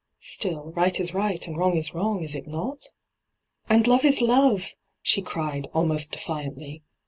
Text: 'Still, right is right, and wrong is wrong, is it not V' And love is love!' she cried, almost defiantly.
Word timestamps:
'Still, 0.35 0.71
right 0.75 0.99
is 0.99 1.13
right, 1.13 1.45
and 1.45 1.55
wrong 1.55 1.77
is 1.77 1.93
wrong, 1.93 2.23
is 2.23 2.33
it 2.33 2.47
not 2.47 2.79
V' 2.81 2.87
And 3.69 3.85
love 3.85 4.03
is 4.03 4.19
love!' 4.19 4.73
she 5.03 5.21
cried, 5.21 5.67
almost 5.75 6.11
defiantly. 6.13 6.81